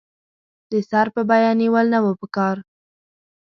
[0.71, 2.57] د سر په بیه نېول نه وو پکار.